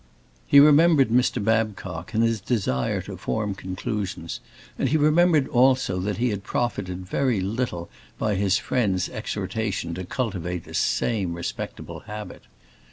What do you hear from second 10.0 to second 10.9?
cultivate the